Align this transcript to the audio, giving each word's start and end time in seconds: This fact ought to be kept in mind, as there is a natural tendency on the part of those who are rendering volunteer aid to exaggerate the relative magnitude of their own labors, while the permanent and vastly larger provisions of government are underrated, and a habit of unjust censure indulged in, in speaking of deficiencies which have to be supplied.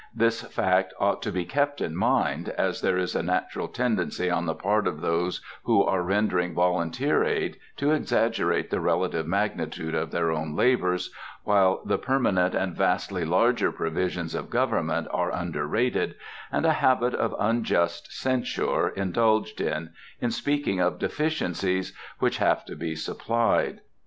This 0.15 0.41
fact 0.41 0.95
ought 0.99 1.21
to 1.21 1.31
be 1.31 1.45
kept 1.45 1.79
in 1.79 1.95
mind, 1.95 2.49
as 2.57 2.81
there 2.81 2.97
is 2.97 3.15
a 3.15 3.21
natural 3.21 3.67
tendency 3.67 4.31
on 4.31 4.47
the 4.47 4.55
part 4.55 4.87
of 4.87 5.01
those 5.01 5.41
who 5.65 5.83
are 5.83 6.01
rendering 6.01 6.55
volunteer 6.55 7.23
aid 7.23 7.59
to 7.77 7.91
exaggerate 7.91 8.71
the 8.71 8.79
relative 8.79 9.27
magnitude 9.27 9.93
of 9.93 10.09
their 10.09 10.31
own 10.31 10.55
labors, 10.55 11.13
while 11.43 11.83
the 11.85 11.99
permanent 11.99 12.55
and 12.55 12.75
vastly 12.75 13.23
larger 13.25 13.71
provisions 13.71 14.33
of 14.33 14.49
government 14.49 15.07
are 15.11 15.31
underrated, 15.31 16.15
and 16.51 16.65
a 16.65 16.73
habit 16.73 17.13
of 17.13 17.35
unjust 17.37 18.11
censure 18.11 18.89
indulged 18.89 19.61
in, 19.61 19.91
in 20.19 20.31
speaking 20.31 20.79
of 20.79 20.97
deficiencies 20.97 21.93
which 22.17 22.37
have 22.37 22.65
to 22.65 22.75
be 22.75 22.95
supplied. 22.95 23.81